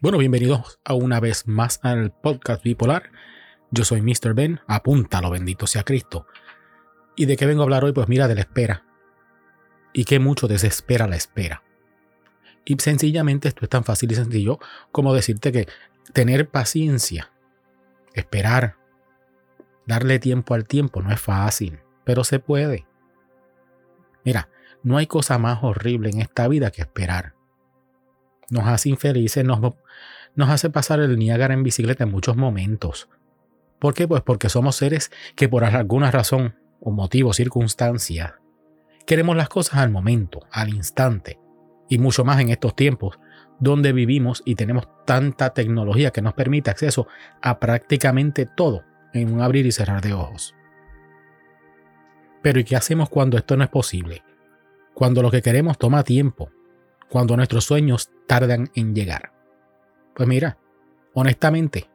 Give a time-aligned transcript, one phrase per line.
[0.00, 3.10] Bueno, bienvenidos a una vez más al podcast bipolar.
[3.72, 4.32] Yo soy Mr.
[4.32, 6.24] Ben, apúntalo, bendito sea Cristo.
[7.16, 7.90] ¿Y de qué vengo a hablar hoy?
[7.90, 8.84] Pues mira, de la espera.
[9.92, 11.64] Y qué mucho desespera la espera.
[12.64, 14.60] Y sencillamente esto es tan fácil y sencillo
[14.92, 15.66] como decirte que
[16.12, 17.32] tener paciencia,
[18.14, 18.76] esperar,
[19.84, 22.86] darle tiempo al tiempo no es fácil, pero se puede.
[24.24, 24.48] Mira,
[24.84, 27.37] no hay cosa más horrible en esta vida que esperar
[28.50, 29.60] nos hace infelices, nos,
[30.34, 33.08] nos hace pasar el Niágara en bicicleta en muchos momentos.
[33.78, 34.08] ¿Por qué?
[34.08, 38.40] Pues porque somos seres que por alguna razón o motivo, circunstancia,
[39.06, 41.38] queremos las cosas al momento, al instante,
[41.88, 43.18] y mucho más en estos tiempos
[43.60, 47.08] donde vivimos y tenemos tanta tecnología que nos permite acceso
[47.42, 50.54] a prácticamente todo en un abrir y cerrar de ojos.
[52.42, 54.22] Pero ¿y qué hacemos cuando esto no es posible?
[54.94, 56.50] Cuando lo que queremos toma tiempo,
[57.08, 59.32] cuando nuestros sueños tardan en llegar.
[60.14, 60.58] Pues mira,
[61.14, 61.88] honestamente,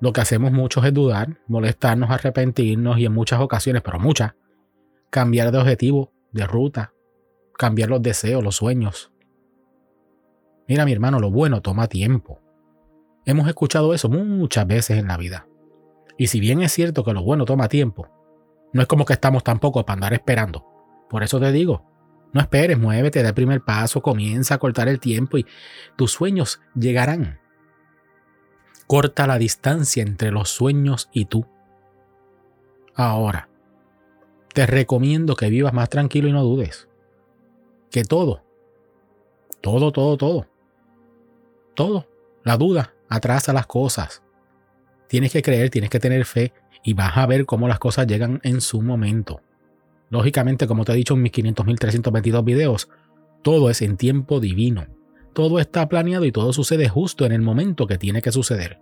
[0.00, 4.34] lo que hacemos muchos es dudar, molestarnos, arrepentirnos y en muchas ocasiones, pero muchas,
[5.10, 6.92] cambiar de objetivo, de ruta,
[7.56, 9.10] cambiar los deseos, los sueños.
[10.68, 12.40] Mira mi hermano, lo bueno toma tiempo.
[13.24, 15.48] Hemos escuchado eso muchas veces en la vida.
[16.16, 18.08] Y si bien es cierto que lo bueno toma tiempo,
[18.72, 20.64] no es como que estamos tampoco para andar esperando.
[21.08, 21.84] Por eso te digo,
[22.32, 25.46] no esperes, muévete, da el primer paso, comienza a cortar el tiempo y
[25.96, 27.40] tus sueños llegarán.
[28.86, 31.46] Corta la distancia entre los sueños y tú.
[32.94, 33.48] Ahora,
[34.54, 36.88] te recomiendo que vivas más tranquilo y no dudes.
[37.90, 38.42] Que todo,
[39.60, 40.46] todo, todo, todo,
[41.74, 42.08] todo,
[42.44, 44.22] la duda atrasa las cosas.
[45.06, 48.40] Tienes que creer, tienes que tener fe y vas a ver cómo las cosas llegan
[48.42, 49.40] en su momento.
[50.10, 52.88] Lógicamente, como te he dicho en mis 500.322 videos,
[53.42, 54.86] todo es en tiempo divino.
[55.34, 58.80] Todo está planeado y todo sucede justo en el momento que tiene que suceder.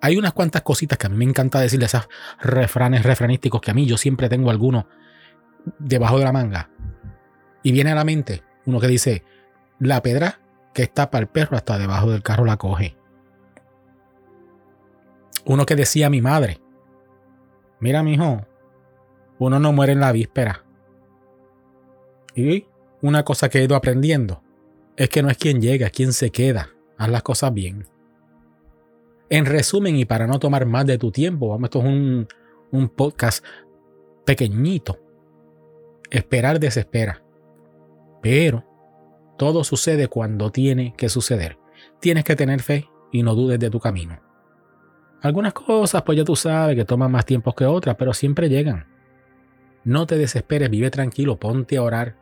[0.00, 2.08] Hay unas cuantas cositas que a mí me encanta decirle, esas
[2.40, 4.86] refranes refranísticos que a mí yo siempre tengo alguno
[5.78, 6.70] debajo de la manga.
[7.62, 9.24] Y viene a la mente uno que dice,
[9.78, 10.40] la pedra
[10.74, 12.96] que está para el perro hasta debajo del carro la coge.
[15.44, 16.60] Uno que decía a mi madre,
[17.80, 18.46] mira mi hijo,
[19.38, 20.64] uno no muere en la víspera.
[22.34, 22.66] Y
[23.02, 24.42] una cosa que he ido aprendiendo
[24.96, 26.70] es que no es quien llega, es quien se queda.
[26.96, 27.86] Haz las cosas bien.
[29.30, 32.28] En resumen, y para no tomar más de tu tiempo, vamos, esto es un,
[32.72, 33.44] un podcast
[34.24, 34.98] pequeñito.
[36.10, 37.22] Esperar desespera.
[38.22, 38.64] Pero
[39.36, 41.58] todo sucede cuando tiene que suceder.
[42.00, 44.20] Tienes que tener fe y no dudes de tu camino.
[45.22, 48.86] Algunas cosas, pues ya tú sabes que toman más tiempo que otras, pero siempre llegan.
[49.84, 52.16] No te desesperes, vive tranquilo, ponte a orar.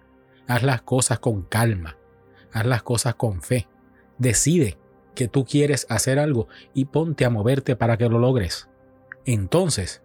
[0.47, 1.97] Haz las cosas con calma.
[2.53, 3.67] Haz las cosas con fe.
[4.19, 4.79] Decide
[5.15, 8.69] que tú quieres hacer algo y ponte a moverte para que lo logres.
[9.25, 10.03] Entonces,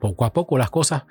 [0.00, 1.04] poco a poco las cosas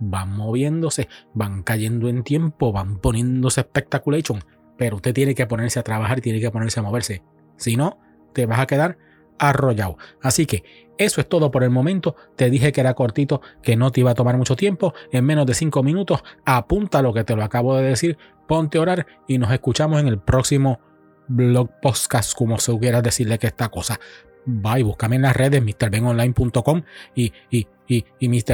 [0.00, 4.42] van moviéndose, van cayendo en tiempo, van poniéndose speculation,
[4.76, 7.22] pero usted tiene que ponerse a trabajar, tiene que ponerse a moverse.
[7.56, 7.98] Si no,
[8.32, 8.98] te vas a quedar
[9.38, 9.96] arrollado.
[10.22, 10.64] Así que
[10.98, 12.16] eso es todo por el momento.
[12.36, 14.94] Te dije que era cortito, que no te iba a tomar mucho tiempo.
[15.12, 18.82] En menos de 5 minutos, apunta lo que te lo acabo de decir, ponte a
[18.82, 20.80] orar y nos escuchamos en el próximo
[21.28, 24.00] blog podcast, como se hubiera decirle que esta cosa.
[24.46, 26.82] Bye, búscame en las redes, mrbenonline.com
[27.16, 28.44] y, y, y, y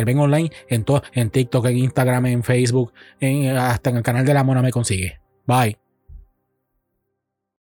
[0.68, 2.92] en, todo, en TikTok, en Instagram, en Facebook,
[3.58, 5.20] hasta en el canal de la mona me consigue.
[5.46, 5.81] Bye.